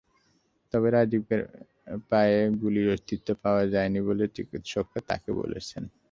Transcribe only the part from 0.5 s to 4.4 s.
তবে রাজীবের পায়ে গুলির অস্তিত্ব পাওয়া যায়নি বলে